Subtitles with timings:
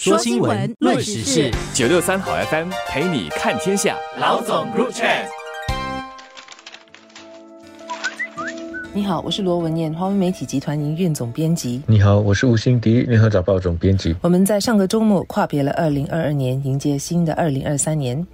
[0.00, 3.96] 说新闻，论时事，九六三好 FM 陪你看天下。
[4.20, 5.04] 老总入场。
[8.94, 11.82] 你好，我是罗文燕，华为媒体集团营运总编辑。
[11.84, 14.14] 你好，我是吴欣迪，联合早报总编辑。
[14.22, 18.24] 我们在上个周末跨别了二零二二年，迎接新的二零二三年。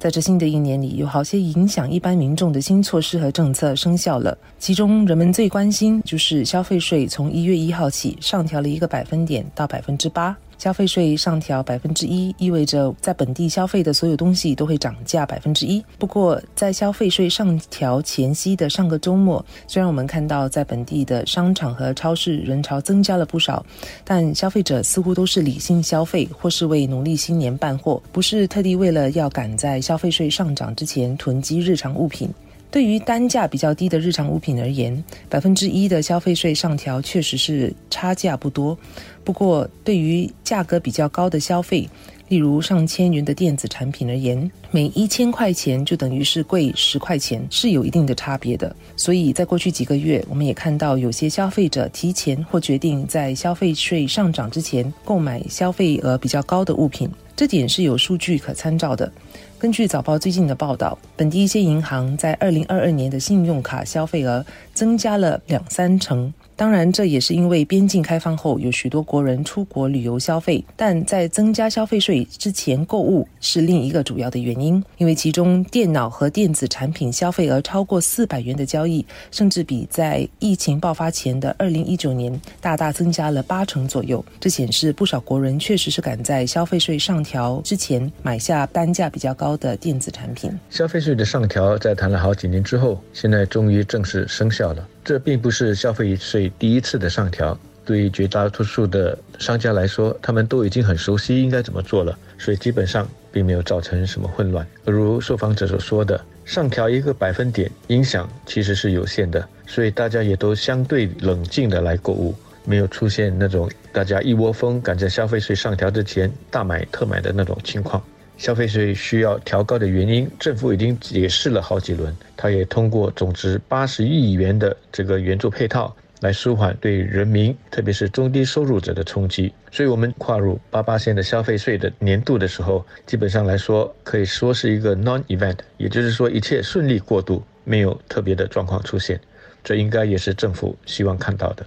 [0.00, 4.36] 在这新的一年里，有好些影响一般民众的新措施和政策生效了。
[4.58, 10.36] 其中，人们最关心就是消费税从一月一号起上调了一个百分点到百分之八。
[10.62, 15.84] 消费税上调百分之一，意味着在本地消费的所有东西都会涨价百分之一。
[15.98, 23.66] 不过，在消费税上调前夕的上个周末，虽然我们看到在本地的商场和超市人潮增加了不少，
[24.04, 32.30] 但消费者似乎都是理性消费，或是为农历新年办货，不是特地为了要赶在消费税上涨之前囤积日常物品。
[32.72, 38.76] 对于单价比较低的日常物品而言，百分之一的消费税上调确实是差价不多。
[39.22, 41.86] 不过，对于价格比较高的消费，
[42.32, 48.74] 例如上千元的电子产品而言，每一千块钱就等于是贵十块钱，是有一定的差别的。
[48.96, 59.12] 所以在过去几个月，我们也看到有些消费者提前或决定在消费税上涨之前购买消费额比较高的物品，这点是有数据可参照的。
[59.58, 66.32] 根据早报最近的报道，本地一些银行在二零二二年的信用卡消费额增加了两三成。
[66.54, 70.64] 当然，这也是因为边境开放后，有许多国人出国旅游消费。
[70.76, 84.24] 但在增加消费税之前购物是另一个主要的原因，因为其中电脑和电子产品消费额超过四百元的交易，甚至比在疫情爆发前的二零一九年大大增加了八成左右。
[84.38, 90.50] 这显示不少国人确实是赶在消费税上调之前买下单价比较高的电子产品。
[90.70, 94.86] 消费税的上调在谈了好几年之后，现在终于正式生效了。
[95.04, 104.66] 这并不是消费税第一次的上调，对于绝大多数的商家来说，他们都已经很熟悉应该怎么做了，所以基本上并没有造成什么混乱。
[104.84, 118.00] 如受访者所说的，上调一个百分点影响其实是有限的，所以大家也都相对冷静的来购物，没有出现那种大家一窝蜂赶在消费税上调之前大买特买的那种情况。
[118.36, 122.16] 消费税需要调高的原因，政府已经解释了好几轮。
[122.36, 129.52] 他也通过总值八十亿元的这个援助配套，来舒缓对人民，特别是中低收入者的冲击。
[129.70, 139.20] 所以，我们跨入八八线的消费税的年度的时候，基本上来说可以说是一个 non-event，也就是说一切顺利过渡，没有特别的状况出现。
[139.64, 141.64] 这应该也是政府希望看到的。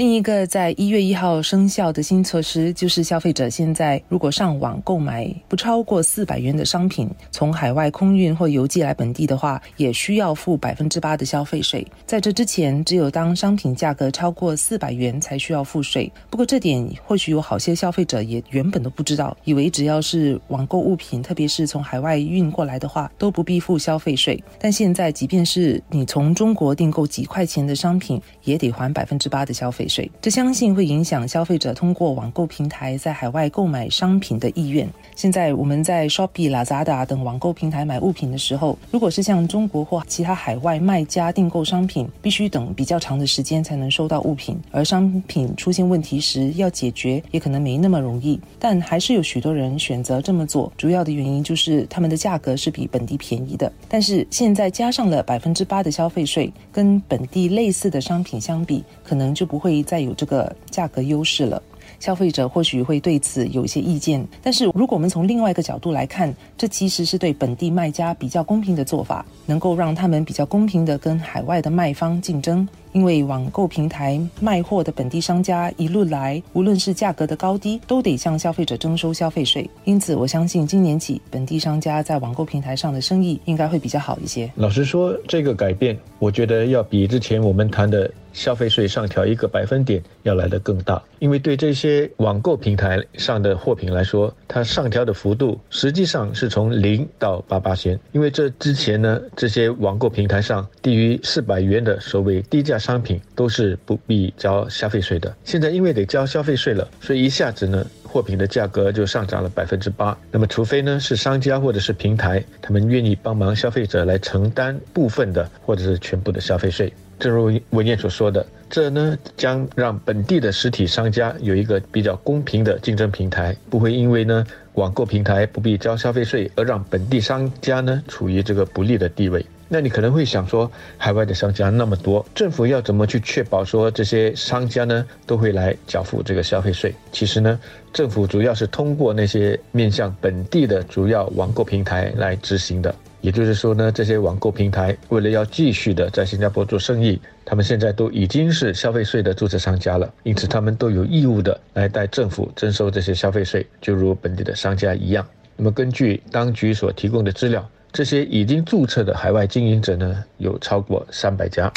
[0.00, 11.86] 另一个在一月一号生效的新措施，就是消费者现在如果上网购买不超过四百元的商品，从海外空运或邮寄来本地的话，也需要付百分之八的消费税。
[12.06, 16.10] 在这之前，只有当商品价格超过四百元才需要付税。
[16.30, 24.42] 不过这点或许有好些消费者也原本都不知道，以为只要是网购物品，特别是从海外运过来的话，都不必付消费税。
[24.58, 29.86] 但现在，即便是你从中国订购几块钱的商品，也得还百分之八的消费。
[30.22, 34.88] 这相信会影响消费者通过网购平台在海外购买商品的意愿。
[35.16, 48.40] 现在我们在 Shopee、Lazada 等网购平台买物品的时候，如果是向中国或其他海外卖家订购商品，必须等比较长的时间才能收到物品，而商品出现问题时要解决也可能没那么容易。
[48.58, 53.70] 但还是有许多人选择这么做，主要的原因就是他们的价格是比本地便宜的。
[53.88, 61.62] 但是现在加上了百分之八的消费税，跟本地类似的商品相比，可能就不会再有这个价格优势了，
[61.98, 64.26] 消费者或许会对此有一些意见。
[64.42, 72.66] 但是如果我们从另外一个角度来看，这其实是对本地卖家比较公平的做法，能够让他们比较公平的跟海外的卖方竞争。
[72.92, 79.70] 因为网购平台卖货的本地商家一路来，无论是价格的高低，都得向消费者征收消费税。
[79.84, 84.50] 因此，我相信今年起，本地商家在网购平台上的生意应该会比较好一些。
[84.56, 91.00] 老实说，这个改变，我觉得要比之前我们谈的消费税上调一个百分点要来得更大。
[91.20, 97.96] 因为对这些网购平台上的货品来说，它上调的幅度实际上是从零到八八仙。
[98.10, 102.80] 因为这之前呢，这些网购平台上低于四百元的所谓低价。
[102.80, 105.36] 商品都是不必交消费税的。
[105.44, 110.16] 现在因为得交消费税了，所以一下子呢，货品的价格就上涨了百分之八。
[110.32, 116.90] 那么，除非呢是商家或者是平台，他们愿意帮忙消费者来承担部分的或者是全部的消费税。
[117.20, 129.44] 正如文燕所说的，这呢将让本地的实体商家有一个比较公平的竞争平台，不会因为呢网购平台不必交消费税而让本地商家呢处于这个不利的地位。
[129.72, 136.92] 那你可能会想说，海外的商家那么多，政府要怎么去确保说这些商家呢都会来缴付这个消费税？
[137.12, 137.60] 其实呢，
[137.92, 142.92] 政府主要是通过那些面向本地的主要网购平台来执行的。
[143.20, 155.26] 也就是说呢，这些网购平台为了要继续的在新加坡做生意，他们现在都已经是消费税的注册商家了，因此他们都有义务的来代政府征收这些消费税，就如本地的商家一样。
[155.56, 161.70] 那么根据当局所提供的资料，这些已经注册的海外经营者呢，有超过三百家。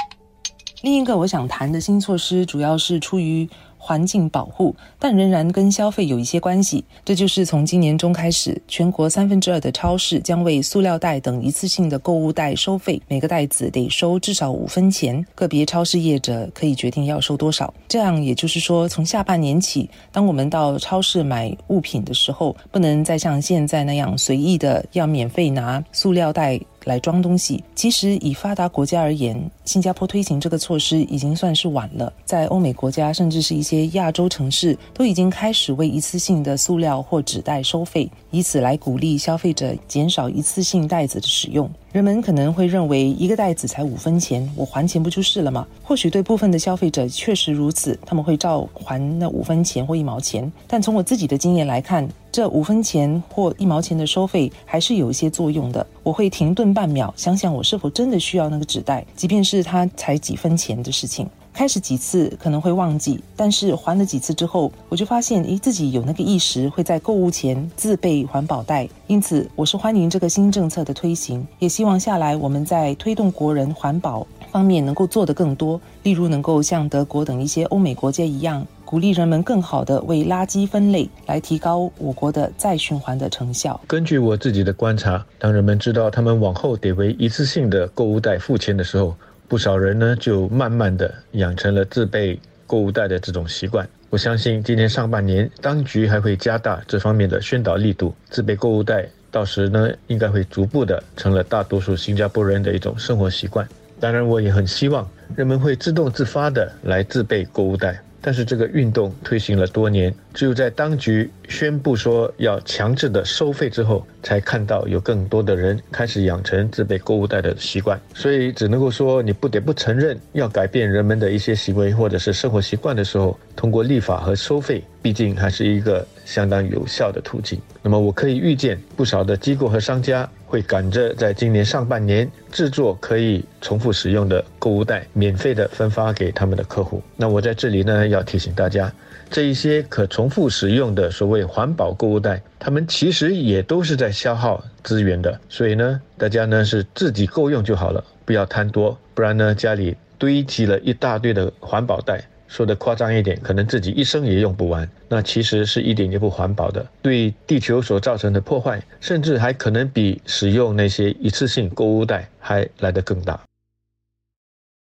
[0.83, 3.49] 另一个我想谈的新措施，主要是出于。
[3.85, 6.81] 环境保护，但仍然跟消费有一些关系。
[7.03, 15.23] 这就是从今年中开始，全国三分之二的超市将为塑料袋等一次性的购物袋收费，每个袋子得收至少五分钱。
[15.35, 17.73] 个别超市业者可以决定要收多少。
[17.89, 26.57] 这样也就是说，从下半年起，当我们到超市买物品的时候，不能再像现在那样随意的要免费拿塑料袋。
[26.85, 32.11] 来装东西，其实以发达国家而言，新加坡推行这个措施已经算是晚了。
[32.25, 41.69] 在欧美国家，甚至是一些亚洲城市，都已经开始为一次性的塑料或纸袋收费，以此来鼓励消费者减少一次性袋子的使用。
[41.91, 45.67] 人们可能会认为一个袋子才五分钱，我还钱不就是了吗？
[45.83, 50.51] 或许对部分的消费者确实如此，他们会照还那五分钱或一毛钱。
[50.67, 55.85] 但从我自己的经验来看，这五分钱或一毛钱的收费还是有一些作用的。
[56.01, 61.29] 我会停顿半秒，想想我是否真的需要那个纸袋，即便是它才几分钱的事情。
[61.53, 68.89] 开始几次可能会忘记，但是还了几次之后，我就发现，诶，自己有那个意识，会在购物前自备环保袋。
[69.05, 75.79] 因此，我是欢迎这个新政策的推行，也希望下来我们在推动国人环保方面能够做得更多。
[76.01, 83.81] 例如，能够像德国等一些欧美国家一样，鼓励人们更好的为垃圾分类，来提高我国的再循环的成效。
[83.87, 89.17] 根据我自己的观察，当人们知道他们往后得为一次性的购物袋付钱的时候，
[89.47, 93.89] 不少人呢，就慢慢的养成了自备购物袋的这种习惯。
[94.11, 98.13] 我相信今年上半年，当局还会加大这方面的宣导力度。
[98.29, 103.67] 自备购物袋，到时呢，应该会逐步的成了大多数新加坡人的一种生活习惯。
[103.99, 107.99] 当然，我也很希望人们会自动自发的来自备购物袋。
[108.25, 117.99] 但是这个运动推行了多年，只有在当局宣布说要强制的收费之后，才看到有更多的人开始养成自备购物袋的习惯。
[118.13, 127.59] 所以只能够说，你不得不承认，要改变人们的一些行为或者是生活习惯的时候，通过立法和收费，毕竟还是一个相当有效的途径。
[127.81, 130.29] 那么我可以预见，不少的机构和商家。
[130.45, 137.01] 会赶着在今年上半年制作可以重复使用的购物袋，免费的分发给他们的客户。
[137.17, 138.93] 那我在这里呢，要提醒大家，
[139.31, 145.37] 这一些可重复使用的所谓为环保购物袋，它们其实也都是在消耗资源的。
[145.49, 152.23] 所以呢，大家呢是自己够用就好了，不要贪多，不然呢家里堆积了一大堆的环保袋。
[152.47, 163.39] 说的夸张一点，可能自己一生也用不完，那其实是一点也不环保的，对地球所造成的破坏，甚至还可能比使用那些一次性购物袋还来得更大。